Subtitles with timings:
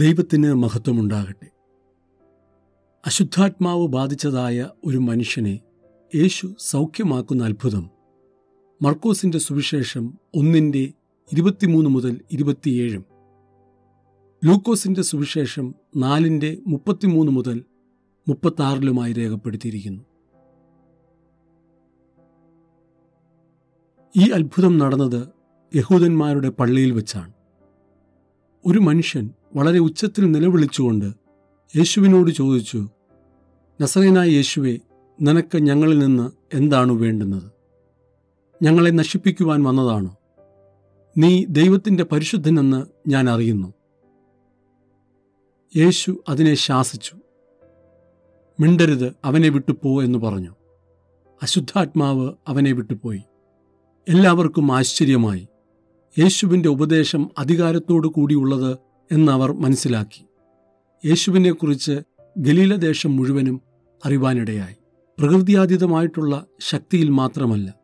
[0.00, 1.46] ദൈവത്തിന് മഹത്വമുണ്ടാകട്ടെ.
[3.06, 5.60] അശുദ്ധാത്മാവ് ബാധിച്ചതായ ഒരു മനുഷ്യനെ
[6.14, 7.90] യേശു സൗഖ്യമാക്കുന്ന അത്ഭുതം.
[8.82, 10.92] മർക്കോസിന്റെ സുവിശേഷം ഒന്നിന്റെ
[11.32, 13.04] ഇരുപത്തിമൂന്ന് മുതൽ ഇരുപത്തിയേഴും.
[14.44, 17.64] ലൂക്കോസിന്റെ സുവിശേഷം നാലിന്റെ മുപ്പത്തിമൂന്ന് മുതൽ
[18.28, 20.02] മുപ്പത്താറിലുമായി രേഖപ്പെടുത്തിയിരിക്കുന്നു.
[24.16, 25.28] ഈ അത്ഭുതം നടന്നത്
[25.76, 27.39] യഹൂദന്മാരുടെ പള്ളിയിൽ വെച്ചാണ്.
[28.66, 31.12] ഒരു മനുഷ്യൻ വളരെ ഉച്ചത്തിൽ നിലവിളിച്ചുകൊണ്ട്
[31.76, 32.88] യേശുവിനോട് ചോദിച്ചു
[33.82, 34.78] നസറേനായ യേശുവെ
[35.20, 37.50] നിനക്ക് ഞങ്ങളിൽ നിന്ന് എന്താണ് വേണ്ടുന്നത്?
[38.62, 40.16] ഞങ്ങളെ നശിപ്പിക്കുവാൻ വന്നതാണോ?
[41.18, 43.74] നീ ദൈവത്തിന്റെ പരിശുദ്ധനെന്ന് ഞാൻ അറിയുന്നു.
[45.76, 47.16] യേശു അതിനെ ശാസിച്ചു.
[48.60, 50.54] മിണ്ടരുത് അവനെ വിട്ടുപോ എന്ന് പറഞ്ഞു.
[51.42, 53.22] അശുദ്ധാത്മാവ് അവനെ വിട്ടുപോയി.
[54.08, 55.48] എല്ലാവർക്കും ആശ്ചര്യമായി.
[56.18, 58.78] യേശുവിന്റെ ഉപദേശം അധികാരത്തോടു കൂടിയുള്ളത്
[59.12, 60.24] എന്നവർ മനസ്സിലാക്കി.
[61.08, 62.00] യേശുവിനെക്കുറിച്ച്
[62.38, 63.60] ഗലീലദേശം മുഴുവനും
[64.06, 64.76] അറിവാനിടയായി.
[65.18, 67.74] പ്രകൃതിയാതീതമായിട്ടുള്ള ശക്തിയിൽ മാത്രമല്ല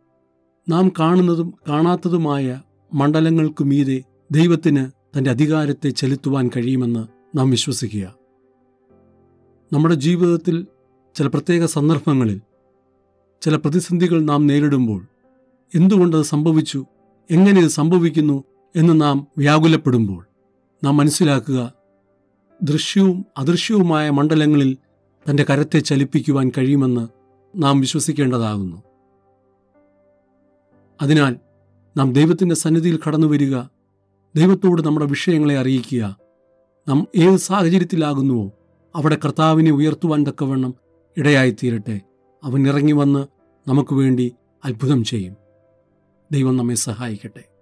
[0.69, 2.63] നാം കാണുന്നതും കാണാത്തതുമായ
[2.95, 8.15] മണ്ഡലങ്ങൾക്കു മീതെ ദൈവത്തിന് തന്റെ അധികാരത്തെ ചെലുത്തുവാൻ കഴിയുമെന്ന് നാം വിശ്വസിക്കുക.
[9.73, 10.67] നമ്മുടെ ജീവിതത്തിൽ
[11.15, 12.41] ചില പ്രത്യേക സന്ദർഭങ്ങളിൽ
[13.43, 15.07] ചില പ്രതിസന്ധികൾ നാം നേരിടുമ്പോൾ
[15.75, 16.87] എന്തുകൊണ്ടത് സംഭവിച്ചു
[17.31, 18.45] എങ്ങനെ ഇത് സംഭവിക്കുന്നു
[18.77, 20.27] എന്ന് നാം വ്യാകുലപ്പെടുമ്പോൾ
[20.85, 21.73] നാം മനസ്സിലാക്കുക
[22.63, 24.77] ദൃശ്യവും അദൃശ്യവുമായ മണ്ഡലങ്ങളിൽ
[25.31, 27.09] തന്റെ കരത്തെ ചലിപ്പിക്കുവാൻ കഴിയുമെന്ന്
[27.57, 28.83] നാം വിശ്വസിക്കേണ്ടതാകുന്നു.
[31.03, 31.37] അതിനാൽ
[31.97, 33.61] നാം ദൈവത്തിന്റെ സന്നിധിയിൽ കടന്നു വരിക
[34.37, 36.17] ദൈവത്തോട് നമ്മുടെ വിഷയങ്ങളെ അറിയിക്കുക.
[36.89, 38.53] നാം ഏത് സാഹചര്യത്തിലാകുന്നുവോ
[38.97, 40.75] അവിടെ കർത്താവിനെ ഉയർത്തുവാൻ തക്കവണ്ണം
[41.17, 42.01] ഇടയായിത്തീരട്ടെ.
[42.45, 43.27] അവൻ ഇറങ്ങി വന്ന്
[43.69, 44.33] നമുക്ക് വേണ്ടി
[44.65, 45.46] അത്ഭുതം ചെയ്യും.
[46.33, 47.56] ദൈവം നമ്മെ സഹായിക്കട്ടെ.